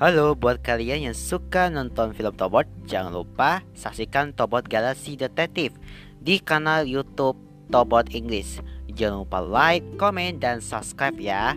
[0.00, 5.76] Halo buat kalian yang suka nonton film Tobot, jangan lupa saksikan Tobot Galaxy Detektif
[6.24, 7.36] di kanal YouTube
[7.68, 8.64] Tobot English.
[8.96, 11.52] Jangan lupa like, komen, dan subscribe ya.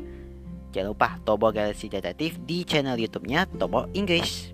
[0.76, 4.53] Jangan lupa Tobot Galaxy Detektif di channel YouTube-nya Tobot English.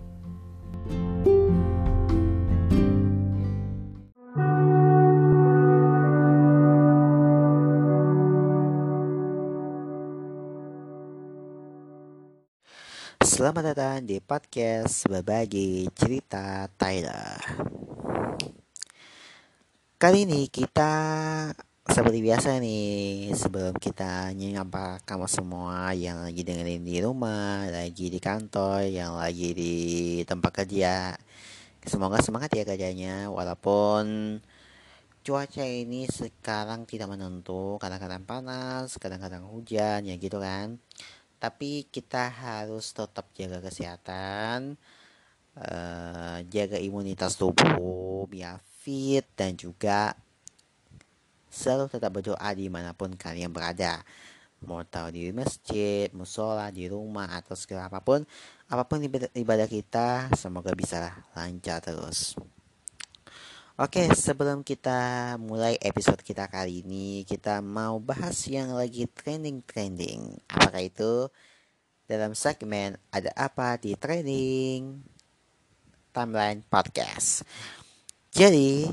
[13.49, 17.41] Selamat datang di podcast berbagi cerita Tyler.
[19.97, 20.93] Kali ini kita
[21.81, 28.21] seperti biasa nih sebelum kita nyapa kamu semua yang lagi dengerin di rumah, lagi di
[28.21, 29.73] kantor, yang lagi di
[30.29, 31.17] tempat kerja.
[31.81, 34.37] Semoga semangat ya kerjanya walaupun
[35.25, 40.77] cuaca ini sekarang tidak menentu, kadang-kadang panas, kadang-kadang hujan ya gitu kan
[41.39, 44.75] tapi kita harus tetap jaga kesehatan
[45.55, 50.13] uh, jaga imunitas tubuh biar fit dan juga
[51.49, 54.03] selalu tetap berdoa di mana pun kalian berada
[54.59, 58.27] mau tahu di masjid, musola, di rumah atau segala apa pun
[58.67, 58.99] apa pun
[59.33, 62.35] ibadah kita semoga bisa lancar terus.
[63.79, 70.35] Oke, sebelum kita mulai episode kita kali ini, kita mau bahas yang lagi trending-trending.
[70.51, 71.31] Apakah itu?
[72.03, 74.99] Dalam segmen Ada Apa di Trending
[76.11, 77.47] Timeline Podcast.
[78.35, 78.83] Jadi,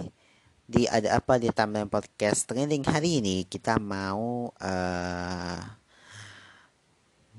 [0.70, 5.58] di Ada Apa di Timeline Podcast Trending hari ini, kita mau uh,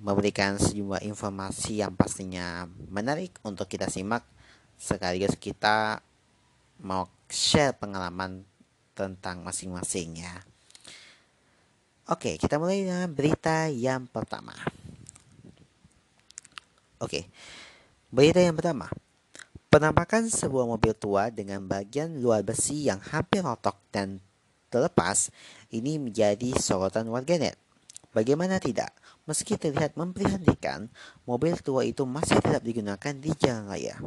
[0.04, 4.28] memberikan sejumlah informasi yang pastinya menarik untuk kita simak
[4.76, 6.04] sekaligus kita
[6.84, 8.44] mau share pengalaman
[8.98, 10.36] tentang masing-masing ya.
[12.08, 14.56] Oke, kita mulai dengan berita yang pertama.
[16.98, 17.28] Oke,
[18.10, 18.88] berita yang pertama.
[19.68, 24.24] Penampakan sebuah mobil tua dengan bagian luar besi yang hampir rotok dan
[24.72, 25.30] terlepas
[25.70, 27.60] ini menjadi sorotan warganet.
[28.16, 28.96] Bagaimana tidak?
[29.28, 30.88] Meski terlihat memprihatinkan,
[31.28, 34.00] mobil tua itu masih tetap digunakan di jalan raya.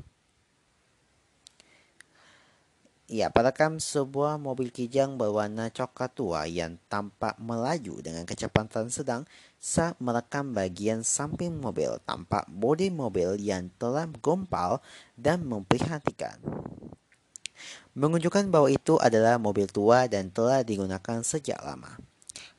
[3.10, 9.26] Ia perekam sebuah mobil kijang berwarna coklat tua yang tampak melaju dengan kecepatan sedang
[9.58, 14.78] saat merekam bagian samping mobil tampak bodi mobil yang telah gompal
[15.18, 16.38] dan memprihatinkan.
[17.98, 21.98] Menunjukkan bahwa itu adalah mobil tua dan telah digunakan sejak lama.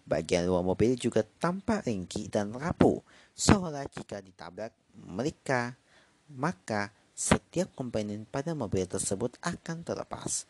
[0.03, 2.99] Bagian luar mobil juga tampak ringkih dan rapuh,
[3.39, 5.79] seolah jika ditabrak mereka,
[6.27, 10.49] maka setiap komponen pada mobil tersebut akan terlepas.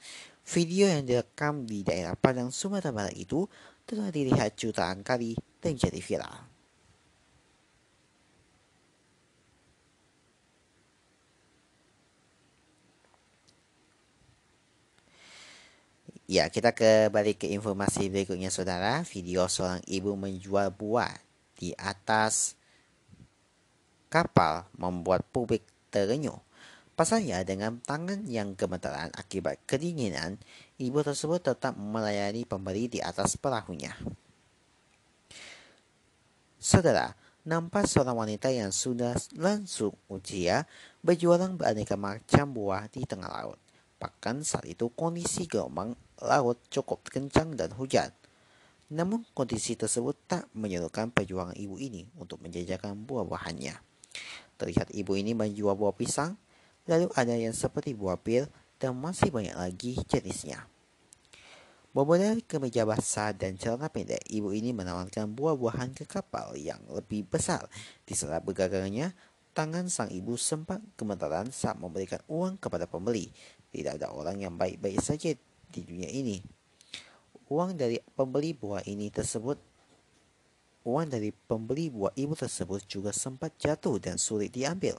[0.55, 3.43] Video yang direkam di daerah Padang, Sumatera Barat itu
[3.83, 6.47] telah dilihat jutaan kali dan jadi viral.
[16.31, 19.03] Ya, kita kembali ke informasi berikutnya saudara.
[19.03, 21.11] Video seorang ibu menjual buah
[21.59, 22.55] di atas
[24.07, 26.50] kapal membuat publik terenyuh.
[26.91, 30.37] Pasalnya dengan tangan yang gemetaran akibat kedinginan,
[30.77, 33.95] ibu tersebut tetap melayani pembeli di atas perahunya.
[36.61, 40.69] Saudara, nampak seorang wanita yang sudah langsung usia
[41.01, 43.57] berjualan beraneka macam buah di tengah laut.
[43.97, 48.13] Bahkan saat itu kondisi gelombang laut cukup kencang dan hujan.
[48.91, 53.73] Namun kondisi tersebut tak menyurutkan perjuangan ibu ini untuk menjajakan buah-buahannya.
[54.61, 56.37] Terlihat ibu ini menjual buah pisang,
[56.89, 58.47] lalu ada yang seperti buah pil,
[58.81, 60.65] dan masih banyak lagi jenisnya.
[61.91, 67.67] Bermodal kemeja basah dan celana pendek, ibu ini menawarkan buah-buahan ke kapal yang lebih besar.
[68.07, 69.11] Di saat bergagangnya,
[69.51, 73.27] tangan sang ibu sempat gemetaran saat memberikan uang kepada pembeli.
[73.75, 75.35] Tidak ada orang yang baik-baik saja
[75.67, 76.39] di dunia ini.
[77.51, 79.59] Uang dari pembeli buah ini tersebut
[80.81, 84.97] Uang dari pembeli buah ibu tersebut juga sempat jatuh dan sulit diambil.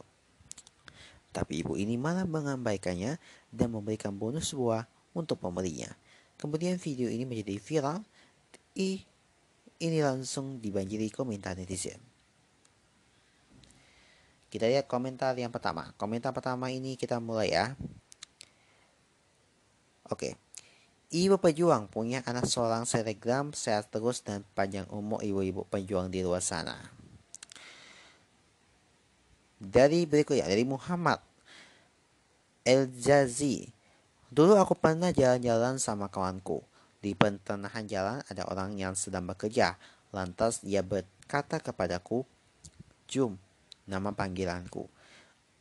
[1.32, 3.16] Tapi ibu ini malah mengabaikannya
[3.48, 4.84] dan memberikan bonus buah
[5.16, 5.88] untuk pembelinya.
[6.36, 7.98] Kemudian video ini menjadi viral.
[8.76, 9.00] I,
[9.80, 12.00] ini langsung dibanjiri komentar netizen.
[14.52, 15.96] Kita lihat komentar yang pertama.
[15.96, 17.72] Komentar pertama ini kita mulai ya.
[20.12, 20.36] Oke.
[21.12, 26.44] Ibu pejuang punya anak seorang selegram sehat terus dan panjang umur ibu-ibu pejuang di luar
[26.44, 27.01] sana.
[29.62, 31.22] Dari berikutnya, dari Muhammad
[32.66, 33.70] El-Jazi.
[34.26, 36.66] Dulu aku pernah jalan-jalan sama kawanku.
[36.98, 39.78] Di pertengahan jalan ada orang yang sedang bekerja.
[40.10, 42.26] Lantas dia berkata kepadaku,
[43.06, 43.38] Jum,
[43.86, 44.90] nama panggilanku.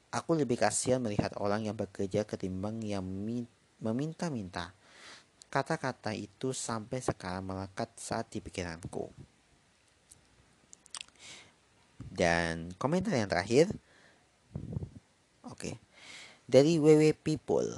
[0.10, 3.06] Aku lebih kasihan melihat orang yang bekerja ketimbang yang
[3.82, 4.74] meminta-minta.
[5.54, 9.14] Kata-kata itu sampai sekarang melekat saat di pikiranku.
[12.12, 13.72] Dan komentar yang terakhir,
[15.46, 15.74] oke, okay,
[16.48, 17.70] dari WW People.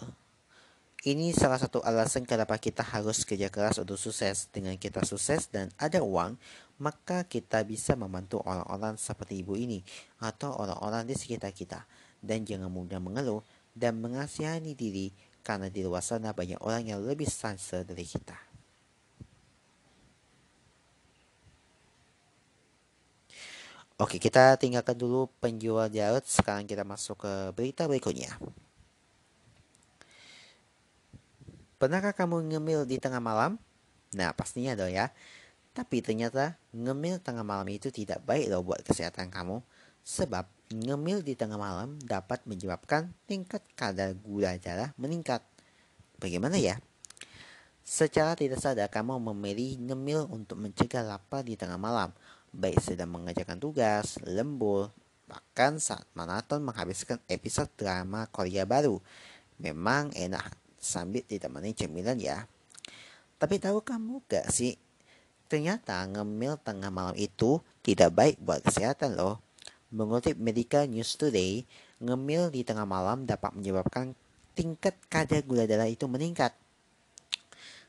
[1.03, 4.47] Ini salah satu alasan kenapa kita harus kerja keras untuk sukses.
[4.55, 6.39] Dengan kita sukses dan ada uang,
[6.79, 9.83] maka kita bisa membantu orang-orang seperti ibu ini
[10.23, 11.83] atau orang-orang di sekitar kita.
[12.23, 13.43] Dan jangan mudah mengeluh
[13.75, 15.11] dan mengasihani diri
[15.43, 18.52] karena di luar sana banyak orang yang lebih sanse dari kita.
[24.03, 26.27] Oke, kita tinggalkan dulu penjual Jarod.
[26.27, 28.35] Sekarang kita masuk ke berita berikutnya.
[31.79, 33.55] Pernahkah kamu ngemil di tengah malam?
[34.11, 35.07] Nah, pastinya dong ya.
[35.71, 39.63] Tapi ternyata ngemil tengah malam itu tidak baik loh buat kesehatan kamu.
[40.03, 45.39] Sebab ngemil di tengah malam dapat menyebabkan tingkat kadar gula darah meningkat.
[46.19, 46.75] Bagaimana ya?
[47.87, 52.11] Secara tidak sadar kamu memilih ngemil untuk mencegah lapar di tengah malam.
[52.53, 54.93] Baik sedang mengerjakan tugas, lembur,
[55.25, 59.01] bahkan saat maraton menghabiskan episode drama Korea baru.
[59.57, 62.45] Memang enak sambil ditemani cemilan ya.
[63.41, 64.77] Tapi tahu kamu gak sih,
[65.49, 69.41] ternyata ngemil tengah malam itu tidak baik buat kesehatan loh.
[69.89, 71.65] Mengutip Medical News Today,
[72.05, 74.13] ngemil di tengah malam dapat menyebabkan
[74.53, 76.53] tingkat kadar gula darah itu meningkat.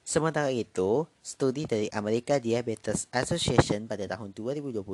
[0.05, 4.85] Sementara itu, studi dari American Diabetes Association pada tahun 2022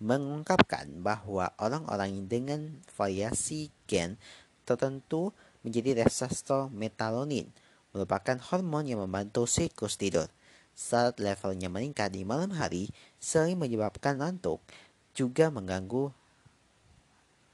[0.00, 4.16] mengungkapkan bahwa orang-orang dengan variasi gen
[4.64, 7.52] tertentu menjadi resistor metalonin,
[7.92, 10.32] merupakan hormon yang membantu siklus tidur.
[10.72, 12.88] Saat levelnya meningkat di malam hari,
[13.20, 14.64] sering menyebabkan ngantuk,
[15.12, 16.08] juga mengganggu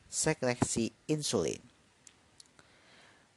[0.07, 1.59] sekresi insulin.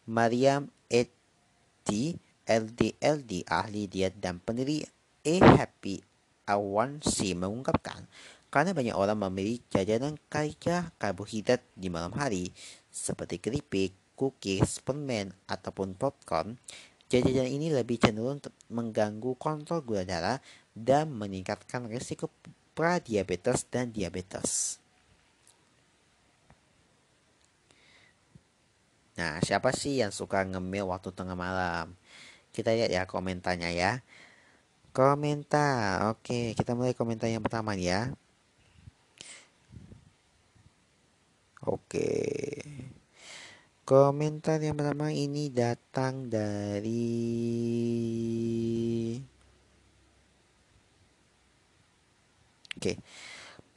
[0.06, 4.84] Mariam Eti LDLD ahli diet dan pendiri
[5.24, 6.04] A Happy
[6.44, 8.04] Awansi mengungkapkan
[8.52, 12.52] karena banyak orang memilih jajanan kaya karbohidrat di malam hari
[12.92, 16.60] seperti keripik, cookies, permen, ataupun popcorn,
[17.08, 20.44] jajanan ini lebih cenderung mengganggu kontrol gula darah
[20.76, 22.28] dan meningkatkan risiko
[22.76, 24.82] pradiabetes dan diabetes.
[29.16, 31.96] Nah, siapa sih yang suka ngemil waktu tengah malam?
[32.52, 33.92] Kita lihat ya komentarnya ya.
[34.92, 36.12] Komentar.
[36.12, 38.12] Oke, kita mulai komentar yang pertama ya.
[41.64, 42.10] Oke.
[43.88, 47.04] Komentar yang pertama ini datang dari
[52.82, 52.98] Oke.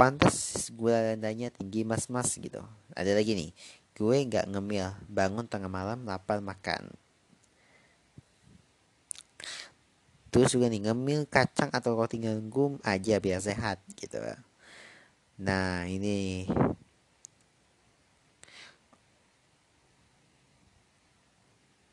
[0.00, 2.64] Pantas gula rendahnya tinggi mas-mas gitu.
[2.96, 3.50] Ada lagi nih.
[3.94, 7.03] Gue nggak ngemil, bangun tengah malam lapar makan.
[10.34, 14.18] Terus juga nih ngemil kacang atau roti gandum aja biar sehat gitu.
[15.38, 16.42] Nah ini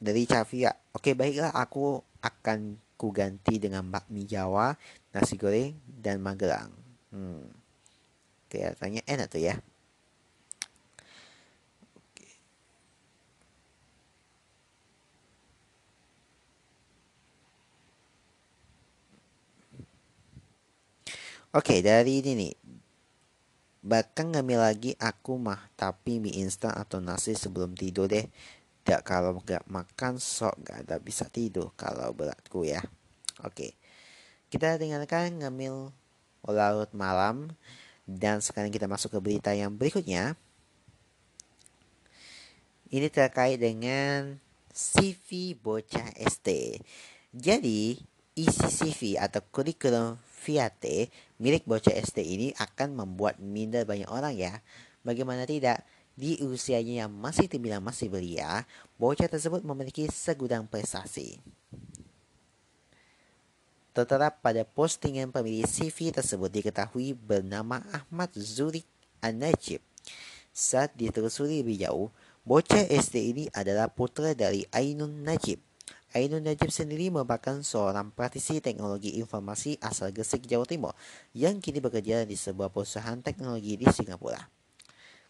[0.02, 0.74] dari Cavia.
[0.98, 4.74] Oke, baiklah aku akan ku ganti dengan bakmi Jawa,
[5.14, 6.74] nasi goreng, dan Magelang.
[7.13, 7.46] Hmm.
[8.50, 9.56] Kelihatannya enak tuh ya.
[21.51, 22.55] Oke, dari ini nih.
[23.84, 28.24] Bahkan ngambil lagi aku mah, tapi mie instan atau nasi sebelum tidur deh.
[28.88, 32.79] Tidak kalau nggak makan sok nggak ada bisa tidur kalau beratku ya.
[33.43, 33.75] Oke.
[34.48, 35.91] Kita dengarkan ngemil
[36.48, 37.51] larut malam
[38.08, 40.39] dan sekarang kita masuk ke berita yang berikutnya.
[42.96, 44.39] Ini terkait dengan
[44.72, 46.79] CV bocah SD.
[47.36, 48.00] Jadi,
[48.39, 54.57] isi CV atau kurikulum Fiate milik bocah SD ini akan membuat minder banyak orang ya.
[55.05, 55.86] Bagaimana tidak?
[56.17, 58.65] Di usianya yang masih terbilang masih belia,
[58.98, 61.38] bocah tersebut memiliki segudang prestasi.
[63.93, 68.88] Tertera pada postingan pemilih CV tersebut diketahui bernama Ahmad Zurik
[69.21, 69.83] An-Najib.
[70.51, 72.07] Saat ditelusuri lebih jauh,
[72.43, 75.71] bocah SD ini adalah putra dari Ainun Najib.
[76.12, 80.91] Ainun Najib sendiri merupakan seorang praktisi teknologi informasi asal Gresik, Jawa Timur
[81.32, 84.44] yang kini bekerja di sebuah perusahaan teknologi di Singapura.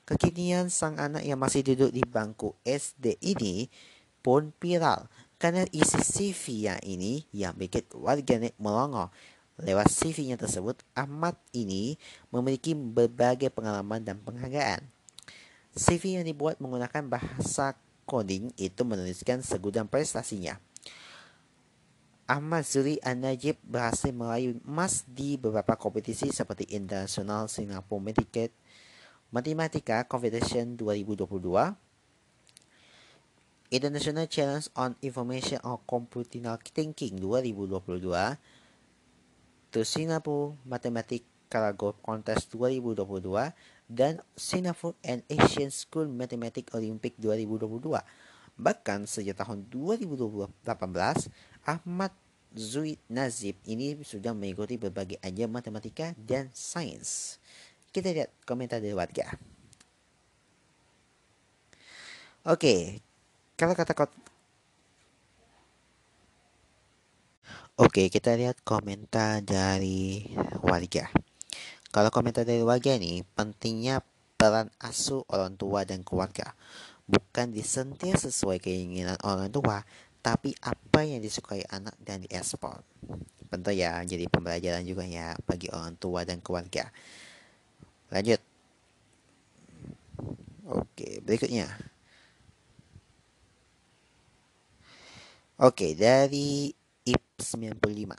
[0.09, 3.69] Kekinian sang anak yang masih duduk di bangku SD ini
[4.25, 5.05] pun viral
[5.37, 9.13] karena isi CV yang ini yang bikin warganet melongo.
[9.61, 11.93] Lewat CV-nya tersebut, Ahmad ini
[12.33, 14.81] memiliki berbagai pengalaman dan penghargaan.
[15.77, 17.77] CV yang dibuat menggunakan bahasa
[18.09, 20.57] coding itu menuliskan segudang prestasinya.
[22.31, 28.55] Ahmad Zuri An-Najib berhasil meraih emas di beberapa kompetisi seperti International Singapore Medicaid
[29.35, 31.27] Matematika Competition 2022,
[33.75, 37.99] International Challenge on Information on Computational Thinking 2022,
[39.75, 43.51] The Singapore Mathematics Karago Contest 2022,
[43.91, 47.99] dan Singapore and Asian School Mathematics Olympic 2022.
[48.61, 50.61] Bahkan sejak tahun 2018,
[51.65, 52.13] Ahmad
[52.53, 57.41] Zui Nazib ini sudah mengikuti berbagai ajang matematika dan sains.
[57.89, 59.33] Kita lihat komentar dari warga.
[62.45, 63.01] Oke,
[63.57, 64.13] kalau kata kot
[67.81, 70.29] Oke, kita lihat komentar dari
[70.61, 71.09] warga.
[71.89, 74.05] Kalau komentar dari warga ini, pentingnya
[74.37, 76.53] peran asuh orang tua dan keluarga.
[77.07, 79.81] Bukan disentil sesuai keinginan orang tua,
[80.21, 82.85] tapi apa yang disukai anak dan diekspor.
[83.51, 86.87] Tentu ya, jadi pembelajaran juga ya bagi orang tua dan keluarga.
[88.13, 88.39] Lanjut.
[90.71, 91.67] Oke, berikutnya.
[95.61, 96.71] Oke, dari
[97.05, 98.17] IP 95.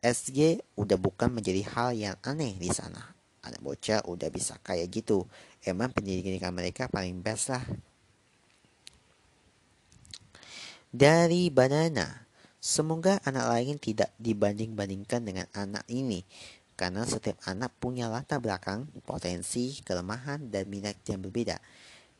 [0.00, 3.02] SG udah bukan menjadi hal yang aneh di sana.
[3.42, 5.26] Anak bocah udah bisa kayak gitu.
[5.66, 7.66] Emang pendidikan mereka paling best lah.
[10.94, 12.22] Dari Banana.
[12.62, 16.26] Semoga anak lain tidak dibanding-bandingkan dengan anak ini
[16.76, 21.56] karena setiap anak punya latar belakang, potensi, kelemahan, dan minat yang berbeda.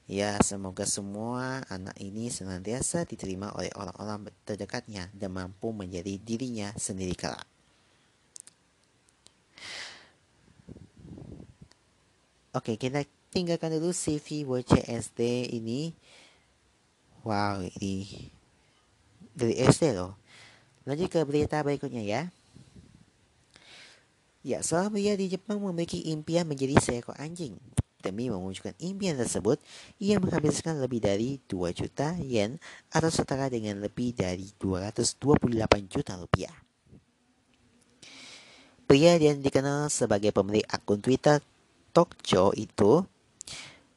[0.07, 7.13] Ya, semoga semua anak ini senantiasa diterima oleh orang-orang terdekatnya dan mampu menjadi dirinya sendiri
[7.19, 7.45] kelak.
[12.57, 15.95] Oke, kita tinggalkan dulu CV WCSD ini.
[17.27, 18.31] Wow, ini
[19.37, 20.17] dari SD loh.
[20.89, 22.23] Lanjut ke berita berikutnya ya.
[24.47, 27.59] Ya, seorang pria di Jepang memiliki impian menjadi seekor anjing.
[27.99, 29.59] Demi mewujudkan impian tersebut,
[29.99, 32.63] ia menghabiskan lebih dari 2 juta yen
[32.95, 36.55] atau setara dengan lebih dari 228 juta rupiah.
[38.87, 41.43] Pria yang dikenal sebagai pemilik akun Twitter
[41.91, 43.03] Tokyo itu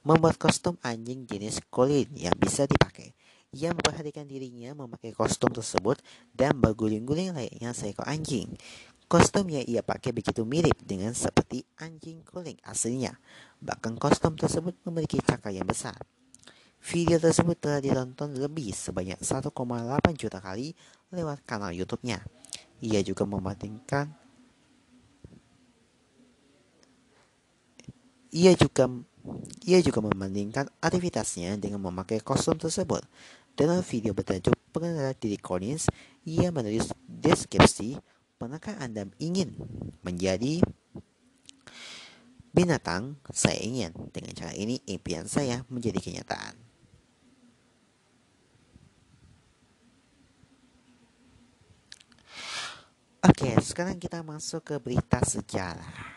[0.04, 3.12] membuat kostum anjing jenis Colin yang bisa dipakai.
[3.50, 5.98] Ia memperhatikan dirinya memakai kostum tersebut
[6.38, 8.54] dan berguling-guling layaknya seekor anjing.
[9.10, 13.18] Kostum yang ia pakai begitu mirip dengan seperti anjing kuling aslinya.
[13.58, 15.98] Bahkan kostum tersebut memiliki cakar yang besar.
[16.80, 19.50] Video tersebut telah ditonton lebih sebanyak 1,8
[20.14, 20.78] juta kali
[21.10, 22.22] lewat kanal YouTube-nya.
[22.86, 24.14] Ia juga membandingkan
[28.30, 28.86] ia juga
[29.66, 33.04] ia juga membandingkan aktivitasnya dengan memakai kostum tersebut.
[33.54, 35.92] Dalam video bertajuk Pengenalan Diri Collins,
[36.24, 38.00] ia menulis deskripsi
[38.40, 39.52] Pernahkah Anda ingin
[40.00, 40.64] menjadi
[42.56, 43.20] binatang?
[43.36, 43.92] Saya ingin.
[44.16, 46.56] Dengan cara ini, impian saya menjadi kenyataan.
[53.28, 56.16] Oke, sekarang kita masuk ke berita sejarah.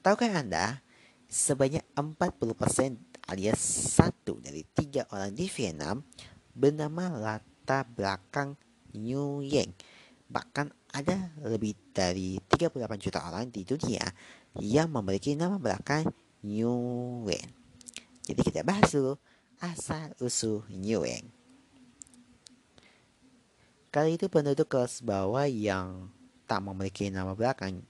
[0.00, 0.80] Tahukah Anda,
[1.30, 3.62] sebanyak 40% alias
[3.94, 6.02] satu dari tiga orang di Vietnam
[6.50, 8.58] bernama latar belakang
[8.98, 9.78] New Yang.
[10.26, 14.02] Bahkan ada lebih dari 38 juta orang di dunia
[14.58, 16.10] yang memiliki nama belakang
[16.42, 17.46] Nguyen.
[18.26, 19.14] Jadi kita bahas dulu
[19.62, 21.30] asal usul Nguyen.
[23.94, 26.10] Kali itu penduduk kelas bawah yang
[26.50, 27.86] tak memiliki nama belakang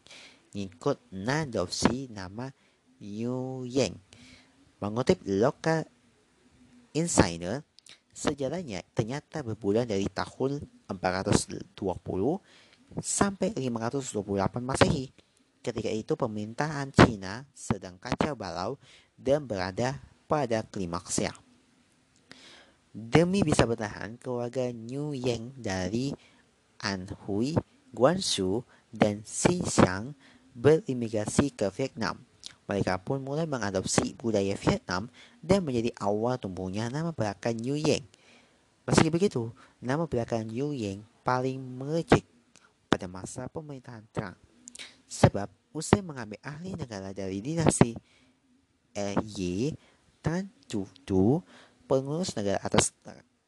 [0.53, 2.53] ngikut nadopsi nama
[3.01, 3.97] Nguyen.
[4.81, 5.89] Mengutip lokal
[6.93, 7.65] insider,
[8.13, 11.73] sejarahnya ternyata berbulan dari tahun 420
[13.01, 15.13] sampai 528 Masehi.
[15.61, 18.81] Ketika itu pemerintahan Cina sedang kacau balau
[19.17, 21.37] dan berada pada klimaksnya.
[22.91, 26.07] Demi bisa bertahan, keluarga New Yang dari
[26.83, 27.55] Anhui,
[27.95, 30.17] Guangzhou, dan Xinjiang
[30.57, 32.30] berimigrasi ke Vietnam.
[32.71, 35.11] Mereka pun mulai mengadopsi budaya Vietnam
[35.43, 38.07] dan menjadi awal tumbuhnya nama belakang New Yang.
[38.87, 39.51] Meski begitu,
[39.83, 42.23] nama belakang New Yang paling melejit
[42.87, 44.39] pada masa pemerintahan Trump.
[45.11, 47.91] Sebab usai mengambil ahli negara dari dinasti
[48.95, 49.75] Y
[50.23, 50.87] Tan Tu,
[51.91, 52.95] pengurus negara atas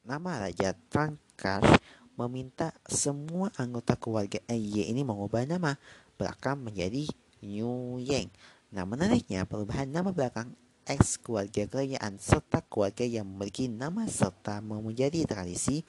[0.02, 1.78] nama Raja Trankash
[2.18, 5.78] meminta semua anggota keluarga Y ini mengubah nama
[6.18, 7.06] belakang menjadi
[7.38, 8.34] New Yang.
[8.72, 10.56] Nah menariknya perubahan nama belakang
[10.88, 15.84] ex keluarga kerajaan serta keluarga yang memiliki nama serta menjadi tradisi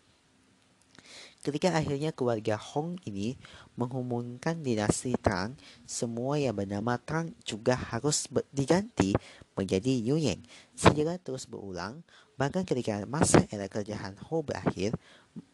[1.43, 3.35] Ketika akhirnya keluarga Hong ini
[3.75, 9.11] mengumumkan dinasti Tang, semua yang bernama Tang juga harus diganti
[9.51, 10.47] menjadi Yu Yang.
[10.71, 11.99] Sejarah terus berulang,
[12.39, 14.95] bahkan ketika masa era kerajaan Ho berakhir,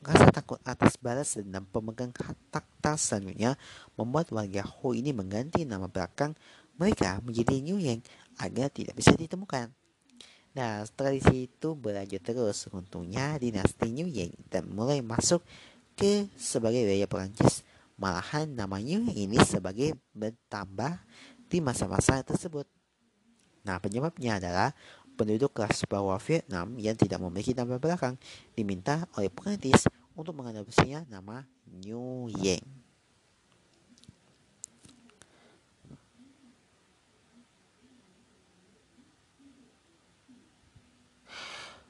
[0.06, 2.14] rasa takut atas balas dendam pemegang
[2.54, 3.58] takhta selanjutnya
[3.98, 6.38] membuat warga Ho ini mengganti nama belakang
[6.80, 8.08] mereka menjadi Yu Yang
[8.40, 9.70] agar tidak bisa ditemukan.
[10.56, 12.66] Nah, tradisi itu berlanjut terus.
[12.72, 15.44] Untungnya dinasti New Yang dan mulai masuk
[15.94, 17.68] ke sebagai wilayah Perancis.
[18.00, 21.04] Malahan namanya ini sebagai bertambah
[21.52, 22.64] di masa-masa tersebut.
[23.68, 24.72] Nah, penyebabnya adalah
[25.20, 28.16] penduduk kelas bawah Vietnam yang tidak memiliki nama belakang
[28.56, 29.84] diminta oleh Perancis
[30.16, 32.89] untuk mengadopsinya nama New Yang.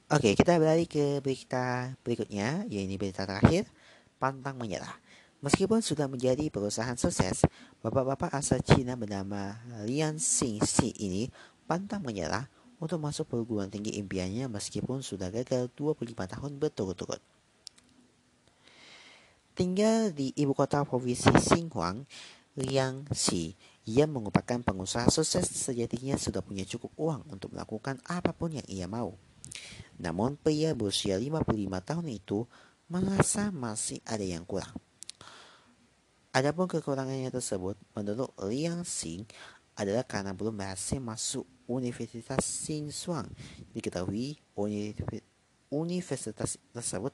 [0.09, 3.69] Oke, kita beralih ke berita berikutnya, yaitu berita terakhir
[4.17, 4.97] pantang menyerah.
[5.45, 7.45] Meskipun sudah menjadi perusahaan sukses,
[7.85, 11.29] bapak-bapak asal Cina bernama Lian Xingxi ini
[11.69, 12.49] pantang menyerah
[12.81, 17.21] untuk masuk perguruan tinggi impiannya meskipun sudah gagal 25 tahun berturut-turut.
[19.53, 22.09] Tinggal di ibu kota provinsi Xinhuang,
[22.57, 23.53] Liang Xi,
[23.85, 28.89] ia merupakan pengusaha sukses sejatinya sudah punya cukup uang untuk melakukan apa pun yang ia
[28.89, 29.28] mau.
[29.99, 31.49] Namun pria berusia 55
[31.83, 32.47] tahun itu
[32.87, 34.73] merasa masih ada yang kurang.
[36.29, 39.25] Adapun kekurangannya tersebut menurut Liang Xing
[39.75, 43.29] adalah karena belum berhasil masuk Universitas Xinhuang.
[43.73, 44.37] Diketahui
[45.69, 47.13] universitas tersebut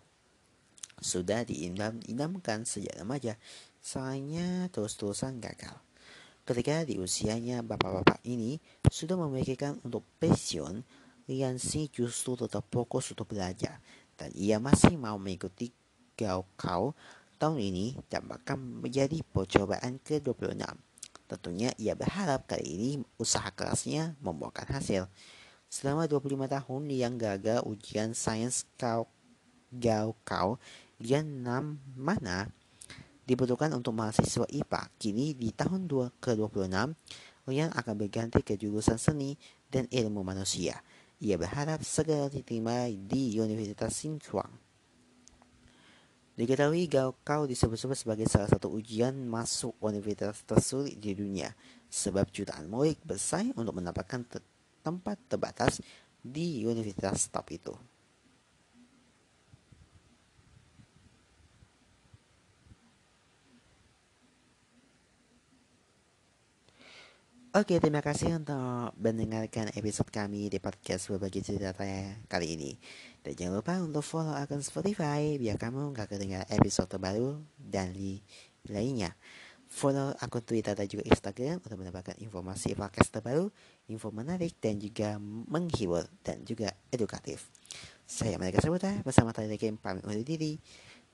[1.04, 3.36] sudah diidam-idamkan sejak remaja,
[3.84, 5.76] sayangnya terus-terusan gagal.
[6.48, 10.86] Ketika di usianya bapak-bapak ini sudah memikirkan untuk pensiun,
[11.26, 13.82] Lian Xi justru tetap fokus untuk belajar
[14.16, 15.74] dan ia masih mau mengikuti
[16.16, 16.96] Gaokao
[17.36, 20.64] tahun ini dan bahkan menjadi percobaan ke-26.
[21.26, 25.10] Tentunya ia berharap kali ini usaha kerasnya membuahkan hasil.
[25.68, 28.70] Selama 25 tahun yang gagal ujian sains
[29.76, 30.62] Gaokao
[31.02, 32.48] yang 6 mana
[33.26, 34.82] dibutuhkan untuk mahasiswa IPA.
[35.02, 35.90] Kini di tahun
[36.22, 36.96] ke-26,
[37.50, 39.36] Lian akan berganti ke jurusan seni
[39.68, 40.80] dan ilmu manusia.
[41.24, 44.52] Ia berharap segera diterima di Universitas Sichuan.
[46.36, 51.56] Diketahui Gaokao disebut-sebut sebagai salah satu ujian masuk universitas tersulit di dunia,
[51.88, 54.44] sebab jutaan murid bersaing untuk mendapatkan te
[54.84, 55.80] tempat terbatas
[56.20, 57.74] di universitas top itu.
[67.56, 71.72] Oke, terima kasih untuk mendengarkan episode kami di podcast berbagi cerita
[72.28, 72.76] kali ini.
[73.24, 77.96] Dan jangan lupa untuk follow akun Spotify biar kamu gak kedengar episode terbaru dan
[78.68, 79.16] lainnya.
[79.72, 83.48] Follow akun Twitter dan juga Instagram untuk mendapatkan informasi podcast terbaru,
[83.88, 87.48] info menarik dan juga menghibur dan juga edukatif.
[88.04, 90.60] Saya Mereka Sabuta bersama Tadi Game pamit undur diri.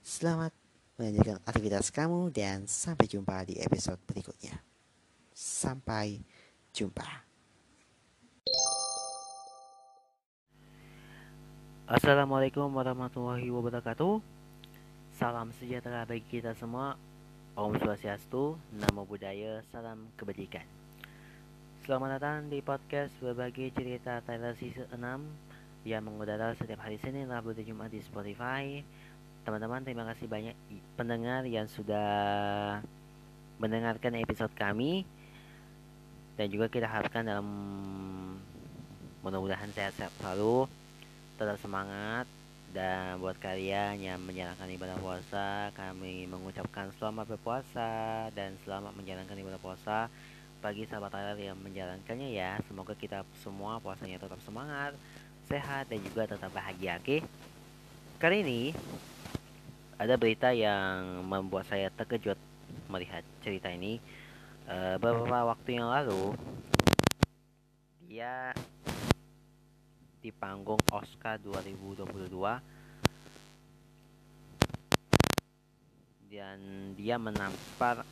[0.02, 0.50] Selamat
[0.98, 4.58] melanjutkan aktivitas kamu dan sampai jumpa di episode berikutnya.
[5.32, 6.20] Sampai
[6.72, 7.04] jumpa.
[11.84, 14.24] Assalamualaikum warahmatullahi wabarakatuh.
[15.20, 16.96] Salam sejahtera bagi kita semua.
[17.52, 20.64] Om Swastiastu, Namo Buddhaya, Salam Kebajikan.
[21.84, 27.52] Selamat datang di podcast berbagi cerita Tyler Season 6 yang mengudara setiap hari Senin, Rabu,
[27.52, 28.80] dan Jumat di Spotify.
[29.44, 30.56] Teman-teman, terima kasih banyak
[30.96, 32.80] pendengar yang sudah
[33.60, 35.04] mendengarkan episode kami
[36.36, 37.48] dan juga kita harapkan dalam
[39.22, 40.66] mudah-mudahan sehat-sehat selalu
[41.36, 42.26] tetap semangat
[42.72, 49.60] dan buat kalian yang menjalankan ibadah puasa kami mengucapkan selamat berpuasa dan selamat menjalankan ibadah
[49.60, 50.08] puasa.
[50.62, 54.94] Bagi sahabat Tyler yang menjalankannya ya semoga kita semua puasanya tetap semangat
[55.50, 57.18] sehat dan juga tetap bahagia oke?
[58.22, 58.62] Kali ini
[59.98, 62.38] ada berita yang membuat saya terkejut
[62.88, 63.98] melihat cerita ini
[64.72, 66.32] uh, beberapa waktu yang lalu
[68.08, 68.56] dia
[70.24, 72.08] di panggung Oscar 2022
[76.32, 76.58] dan
[76.96, 78.06] dia menampar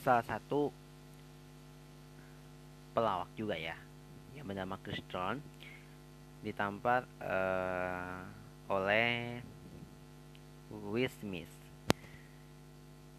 [0.00, 0.72] salah satu
[2.96, 3.76] pelawak juga ya
[4.32, 5.02] yang bernama Chris
[6.44, 8.20] ditampar uh,
[8.68, 9.40] oleh
[10.68, 11.50] Will Smith.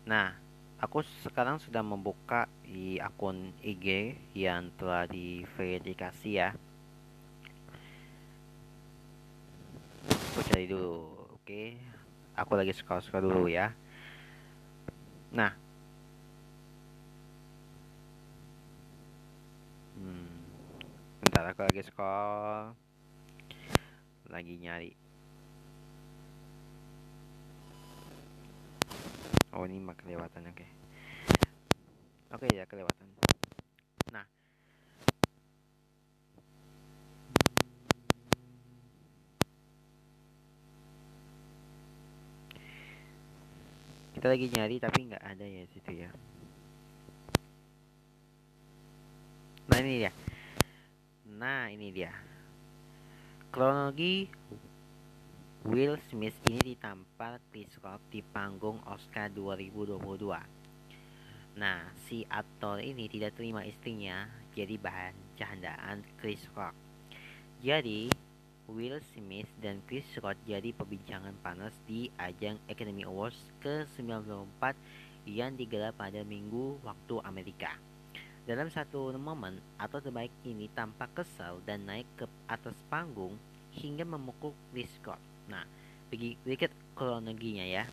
[0.05, 0.44] Nah,
[0.75, 6.49] aku sekarang sudah membuka di akun IG yang telah diverifikasi ya
[10.35, 11.79] aku cari dulu oke okay.
[12.35, 13.71] aku lagi scroll-scroll dulu ya
[15.31, 15.55] nah
[19.95, 20.27] hmm.
[21.23, 22.75] bentar aku lagi scroll
[24.27, 24.91] lagi nyari
[29.55, 30.67] oh ini mah kelewatan oke.
[32.35, 33.07] Oke ya kelewatan.
[34.11, 34.27] Nah.
[44.11, 46.11] Kita lagi nyari tapi nggak ada ya situ ya.
[49.71, 50.11] Nah ini dia.
[51.31, 52.11] Nah ini dia.
[53.55, 54.27] Kronologi
[55.65, 59.97] Will Smith ini ditampar Chris Rock di panggung Oscar 2022.
[61.57, 66.77] Nah, si aktor ini tidak terima istrinya jadi bahan candaan Chris Rock.
[67.65, 68.13] Jadi,
[68.69, 74.77] Will Smith dan Chris Rock jadi perbincangan panas di ajang Academy Awards ke-94
[75.25, 77.73] yang digelar pada minggu waktu Amerika.
[78.45, 83.33] Dalam satu momen, atau terbaik ini tampak kesal dan naik ke atas panggung
[83.73, 85.34] hingga memukul Chris Rock.
[85.51, 85.63] Nah,
[86.09, 87.85] sedikit kronologinya ya.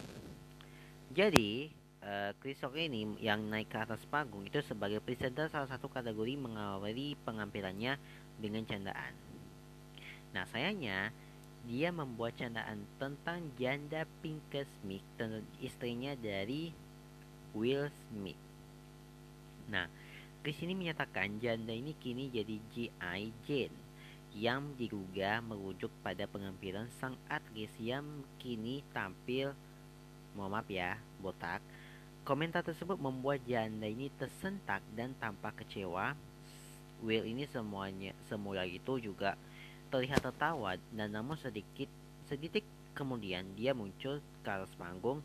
[1.12, 1.68] Jadi,
[2.00, 6.40] uh, Chris Rock ini yang naik ke atas panggung itu sebagai presenter salah satu kategori
[6.40, 8.00] mengawali pengampilannya
[8.40, 9.12] dengan candaan.
[10.32, 11.12] Nah, sayangnya
[11.68, 16.74] dia membuat candaan tentang janda Pinker Smith dan istrinya dari
[17.54, 18.40] Will Smith.
[19.70, 19.86] Nah,
[20.42, 23.30] Chris ini menyatakan janda ini kini jadi G.I.
[23.46, 23.91] Jane
[24.32, 28.04] yang diduga merujuk pada pengampilan sang aktris yang
[28.40, 29.52] kini tampil
[30.32, 31.60] mohon maaf ya botak
[32.24, 36.16] komentar tersebut membuat janda ini tersentak dan tampak kecewa
[37.02, 39.34] Will ini semuanya semula itu juga
[39.90, 41.90] terlihat tertawa dan namun sedikit
[42.30, 42.62] sedikit
[42.94, 45.18] kemudian dia muncul ke atas panggung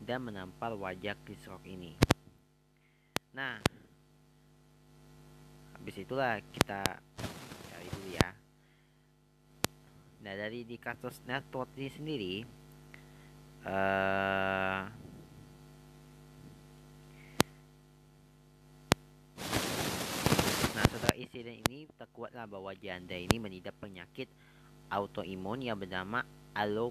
[0.00, 1.92] dan menampar wajah Chris Rock ini.
[3.36, 3.60] Nah,
[5.76, 6.80] habis itulah kita
[7.68, 8.28] cari dulu ya.
[10.24, 12.42] Nah dari di kasus network ini sendiri
[13.62, 14.90] uh,
[20.74, 24.26] Nah setelah insiden ini terkuatlah bahwa janda ini mengidap penyakit
[24.90, 26.26] autoimun yang bernama
[26.58, 26.90] alopecia.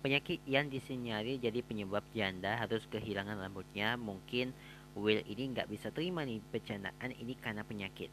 [0.00, 4.00] Penyakit yang disinyalir jadi penyebab janda harus kehilangan rambutnya.
[4.00, 4.56] Mungkin
[4.96, 8.08] Will ini nggak bisa terima nih bercandaan ini karena penyakit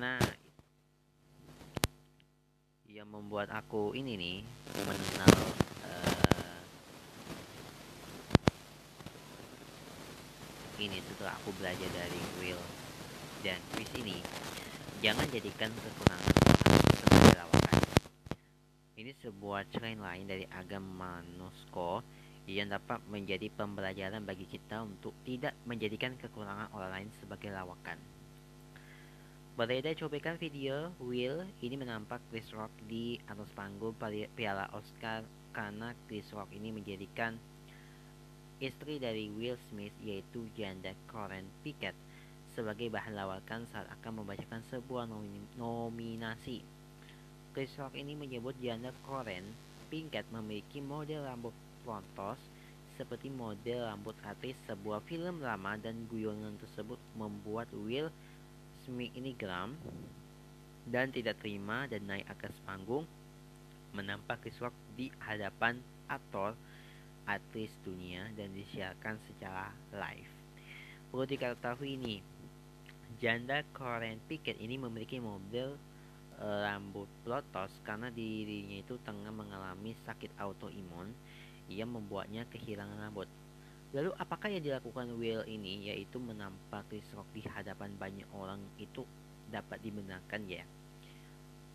[0.00, 0.22] Nah,
[2.88, 4.38] yang membuat aku ini nih
[4.84, 5.36] mengenal
[5.84, 6.60] uh,
[10.80, 12.60] ini setelah aku belajar dari Will
[13.42, 14.22] dan Chris ini,
[15.02, 16.34] jangan jadikan kekurangan
[17.02, 17.80] sebagai lawakan.
[18.96, 22.02] Ini sebuah cerita lain dari agama Nosko
[22.46, 28.21] yang dapat menjadi pembelajaran bagi kita untuk tidak menjadikan kekurangan orang lain sebagai lawakan.
[29.52, 33.92] Beredar cuplikan video Will ini menampak Chris Rock di atas panggung
[34.32, 37.36] Piala Oscar karena Chris Rock ini menjadikan
[38.64, 41.92] istri dari Will Smith yaitu janda Karen Pickett
[42.56, 45.04] sebagai bahan lawakan saat akan membacakan sebuah
[45.60, 46.64] nominasi.
[47.52, 49.44] Chris Rock ini menyebut janda Karen
[49.92, 51.52] Pickett memiliki model rambut
[51.84, 52.40] plontos
[52.96, 58.08] seperti model rambut artis sebuah film lama dan guyonan tersebut membuat Will
[58.82, 59.78] Smith ini geram
[60.86, 63.06] dan tidak terima dan naik atas panggung
[63.92, 66.56] menampak Rock di hadapan aktor
[67.28, 70.32] artis dunia dan disiarkan secara live.
[71.12, 72.16] Perlu diketahui ini,
[73.20, 75.76] janda Karen Pickett ini memiliki model
[76.40, 81.12] e, rambut plotos karena dirinya itu tengah mengalami sakit autoimun
[81.68, 83.28] yang membuatnya kehilangan rambut.
[83.92, 89.04] Lalu apakah yang dilakukan Will ini yaitu menampak Chris Rock di hadapan banyak orang itu
[89.52, 90.64] dapat dibenarkan ya?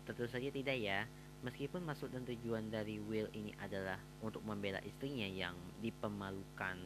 [0.02, 1.06] Tentu saja tidak ya.
[1.46, 6.82] Meskipun maksud dan tujuan dari Will ini adalah untuk membela istrinya yang dipermalukan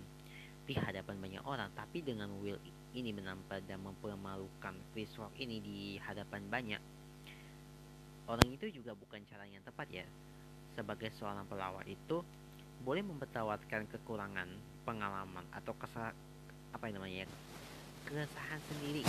[0.69, 2.61] di hadapan banyak orang, tapi dengan Will
[2.93, 6.83] ini menampar dan mempermalukan Chris Rock ini di hadapan banyak
[8.29, 10.07] orang itu juga bukan cara yang tepat ya.
[10.77, 12.21] Sebagai seorang pelawak itu
[12.85, 14.49] boleh mempertawarkan kekurangan
[14.83, 16.11] pengalaman atau kesal
[16.73, 17.27] apa yang namanya
[18.09, 19.07] keresahan sendiri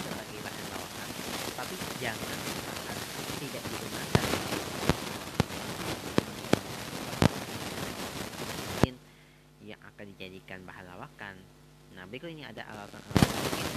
[0.00, 1.08] sebagai bahan lawakan
[1.58, 2.96] tapi jangan sangat
[3.38, 4.24] tidak digunakan
[9.68, 11.36] yang akan dijadikan bahan lawakan.
[11.92, 13.68] Nah berikut ini ada alatan-alatan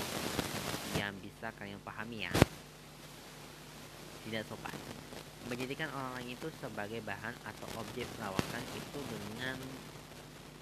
[0.96, 2.34] yang bisa kalian pahami ya.
[4.24, 4.72] Tidak sopan.
[5.52, 9.60] Menjadikan orang lain itu sebagai bahan atau objek lawakan itu dengan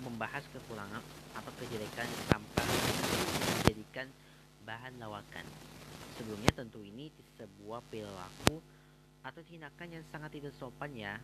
[0.03, 1.03] membahas kekurangan
[1.35, 2.63] atau kejelekan tanpa
[3.61, 4.07] dijadikan
[4.63, 5.45] bahan lawakan.
[6.15, 8.59] Sebelumnya tentu ini sebuah perilaku
[9.23, 11.15] atau tindakan yang sangat tidak sopan ya.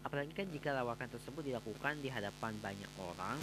[0.00, 3.36] Apalagi kan jika lawakan tersebut dilakukan di hadapan banyak orang,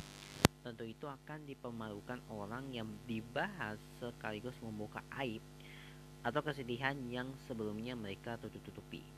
[0.66, 5.42] tentu itu akan dipermalukan orang yang dibahas sekaligus membuka aib
[6.26, 9.17] atau kesedihan yang sebelumnya mereka tutup-tutupi.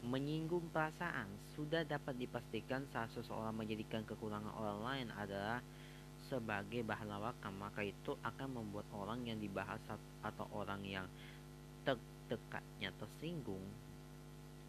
[0.00, 5.60] Menyinggung perasaan sudah dapat dipastikan saat seseorang menjadikan kekurangan orang lain adalah
[6.32, 9.82] sebagai bahan lawakan maka itu akan membuat orang yang dibahas
[10.24, 11.04] atau orang yang
[11.84, 13.60] terdekatnya tersinggung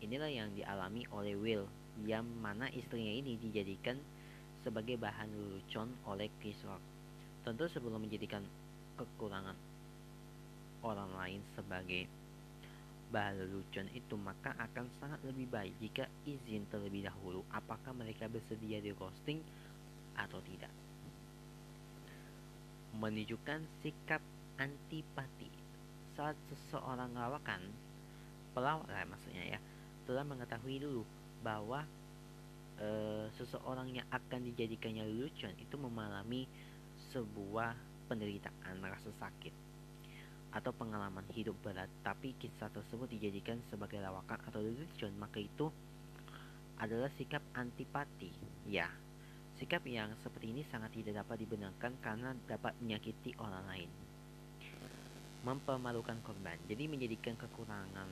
[0.02, 1.70] inilah yang dialami oleh Will
[2.04, 3.96] yang mana istrinya ini dijadikan
[4.66, 6.82] sebagai bahan lelucon oleh Chris Rock.
[7.42, 8.46] Tentu sebelum menjadikan
[8.98, 9.58] kekurangan
[10.82, 12.06] orang lain sebagai
[13.12, 17.44] bahan lelucon itu maka akan sangat lebih baik jika izin terlebih dahulu.
[17.52, 19.44] Apakah mereka bersedia di roasting
[20.16, 20.72] atau tidak.
[22.96, 24.24] Menunjukkan sikap
[24.56, 25.52] antipati.
[26.16, 27.62] Saat seseorang lawakan
[28.52, 29.60] pelawak maksudnya ya
[30.04, 31.08] telah mengetahui dulu
[31.40, 31.88] bahwa
[32.76, 32.88] e,
[33.40, 36.52] seseorang yang akan dijadikannya lelucon itu mengalami
[37.16, 37.76] sebuah
[38.12, 39.71] penderitaan rasa sakit
[40.52, 41.88] atau pengalaman hidup berat.
[42.04, 45.72] Tapi kisah tersebut dijadikan sebagai lawakan atau lelucon maka itu
[46.80, 48.32] adalah sikap antipati.
[48.68, 48.88] Ya
[49.62, 53.92] sikap yang seperti ini sangat tidak dapat dibenarkan karena dapat menyakiti orang lain.
[55.46, 56.58] Mempermalukan korban.
[56.66, 58.10] Jadi menjadikan kekurangan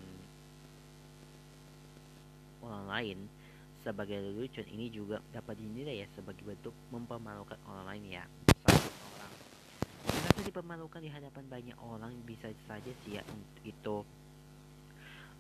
[2.61, 3.19] orang lain
[3.79, 8.23] sebagai lelucon ini juga dapat dinilai ya sebagai bentuk mempermalukan orang lain ya
[10.49, 13.23] Dipermalukan di hadapan banyak orang bisa saja sih ya
[13.61, 14.01] itu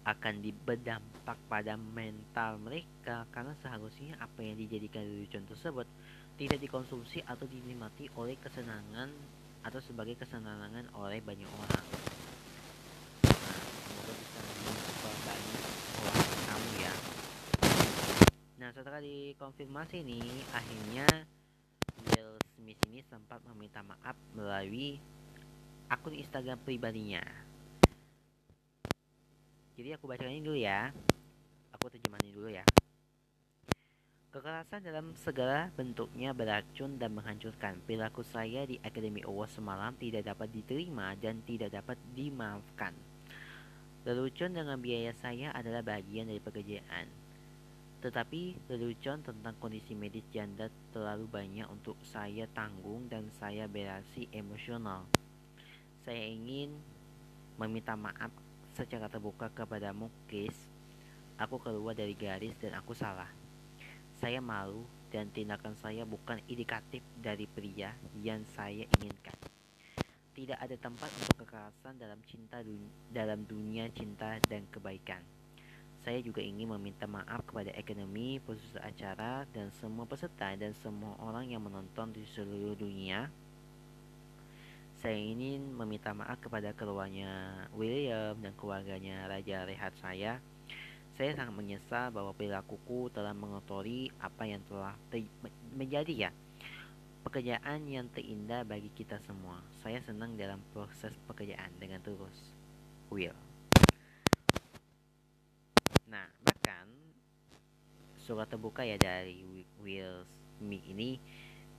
[0.05, 5.89] akan berdampak pada mental mereka karena seharusnya apa yang dijadikan lelucon tersebut
[6.37, 9.09] tidak dikonsumsi atau dinikmati oleh kesenangan
[9.65, 11.85] atau sebagai kesenangan oleh banyak orang.
[13.25, 14.39] Nah, semoga bisa
[15.25, 15.65] banyak
[16.05, 16.93] orang kamu ya.
[18.61, 21.09] Nah, setelah dikonfirmasi nih, akhirnya
[22.59, 24.99] Smith ini sempat meminta maaf melalui
[25.87, 27.23] akun Instagram pribadinya.
[29.79, 30.91] Jadi aku bacain dulu ya.
[31.71, 32.67] Aku terjemahin dulu ya.
[34.35, 37.79] Kekerasan dalam segala bentuknya beracun dan menghancurkan.
[37.87, 42.91] Perilaku saya di Academy Awards semalam tidak dapat diterima dan tidak dapat dimaafkan.
[44.03, 47.18] Lelucon dengan biaya saya adalah bagian dari pekerjaan.
[47.99, 55.03] Tetapi lelucon tentang kondisi medis janda terlalu banyak untuk saya tanggung dan saya bereaksi emosional.
[56.07, 56.71] Saya ingin
[57.59, 58.31] meminta maaf
[58.71, 60.55] secara terbuka kepadamu, Chris.
[61.35, 63.27] Aku keluar dari garis dan aku salah.
[64.19, 67.91] Saya malu dan tindakan saya bukan indikatif dari pria
[68.23, 69.35] yang saya inginkan.
[70.39, 72.63] Tidak ada tempat untuk kekerasan dalam cinta
[73.11, 75.38] dalam dunia cinta dan kebaikan.
[76.09, 81.45] Saya juga ingin meminta maaf kepada ekonomi, produser acara, dan semua peserta dan semua orang
[81.45, 83.29] yang menonton di seluruh dunia.
[85.05, 87.29] Saya ingin meminta maaf kepada keluarnya
[87.77, 90.41] William dan keluarganya Raja Rehat saya.
[91.13, 94.97] Saya sangat menyesal bahwa perilakuku telah mengotori apa yang telah
[95.77, 96.31] menjadi ya
[97.21, 99.61] pekerjaan yang terindah bagi kita semua.
[99.85, 102.57] Saya senang dalam proses pekerjaan dengan terus.
[103.13, 103.37] Will.
[106.09, 106.89] Nah, bahkan
[108.29, 109.41] surat terbuka ya dari
[109.81, 110.21] Will
[110.61, 111.17] Smith ini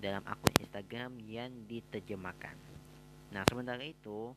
[0.02, 2.58] dalam akun Instagram yang diterjemahkan.
[3.30, 4.34] Nah, sementara itu,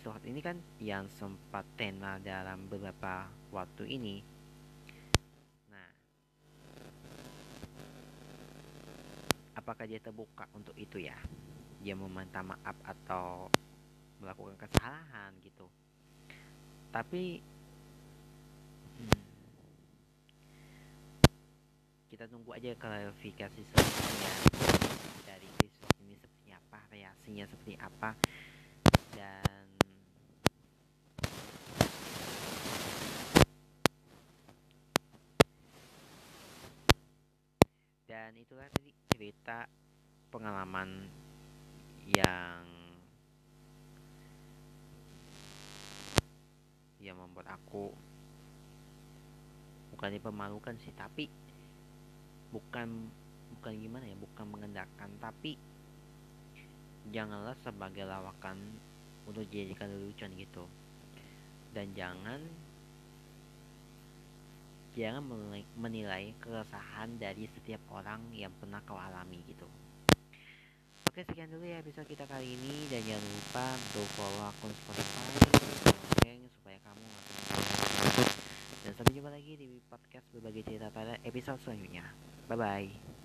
[0.00, 4.24] surat ini kan yang sempat tenar dalam beberapa waktu ini.
[5.68, 5.88] Nah,
[9.60, 11.20] apakah dia terbuka untuk itu ya?
[11.84, 13.52] Dia meminta maaf atau
[14.24, 15.68] melakukan kesalahan gitu.
[16.88, 17.44] Tapi
[22.20, 24.32] kita tunggu aja klarifikasi selanjutnya.
[25.24, 25.72] Dari Chris
[26.04, 28.12] ini seperti apa reaksinya seperti apa
[29.16, 29.64] dan
[38.04, 39.64] dan itulah tadi cerita
[40.28, 41.08] pengalaman
[42.04, 42.60] yang
[47.00, 47.88] yang membuat aku
[49.96, 51.48] bukan dipermalukan sih tapi
[52.50, 53.10] bukan
[53.58, 55.58] bukan gimana ya bukan mengendakkan tapi
[57.08, 58.60] janganlah sebagai lawakan
[59.24, 60.64] untuk dijadikan lelucon gitu.
[61.70, 62.40] Dan jangan
[64.98, 65.22] jangan
[65.78, 69.66] menilai keresahan dari setiap orang yang pernah kau alami gitu.
[71.10, 75.26] Oke sekian dulu ya episode kita kali ini dan jangan lupa untuk follow akun Spotify
[75.90, 77.24] lonceng supaya kamu nggak
[78.90, 82.02] dan sampai jumpa lagi di podcast berbagai cerita pada episode selanjutnya.
[82.50, 83.19] Bye bye